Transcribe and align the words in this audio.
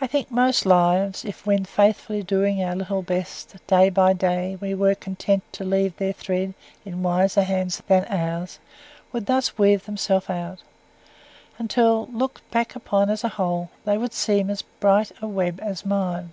I 0.00 0.08
think 0.08 0.32
most 0.32 0.66
lives, 0.66 1.24
if, 1.24 1.46
while 1.46 1.62
faithfully 1.62 2.24
doing 2.24 2.60
our 2.60 2.74
little 2.74 3.02
best, 3.02 3.54
day 3.68 3.88
by 3.88 4.12
day, 4.12 4.58
we 4.60 4.74
were 4.74 4.96
content 4.96 5.44
to 5.52 5.62
leave 5.62 5.96
their 5.96 6.12
thread 6.12 6.54
in 6.84 7.04
wiser 7.04 7.44
hands 7.44 7.80
than 7.86 8.04
ours, 8.06 8.58
would 9.12 9.26
thus 9.26 9.56
weave 9.56 9.84
themselves 9.84 10.28
out; 10.28 10.64
until, 11.56 12.06
looked 12.12 12.50
back 12.50 12.74
upon 12.74 13.10
as 13.10 13.22
a 13.22 13.28
whole, 13.28 13.70
they 13.84 13.96
would 13.96 14.12
seem 14.12 14.50
as 14.50 14.62
bright 14.62 15.12
a 15.22 15.28
web 15.28 15.60
as 15.62 15.86
mine." 15.86 16.32